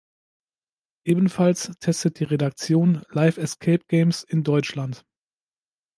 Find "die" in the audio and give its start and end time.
2.19-2.23